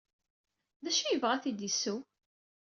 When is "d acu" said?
0.83-1.01